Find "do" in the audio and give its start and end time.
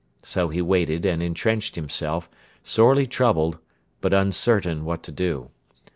5.11-5.51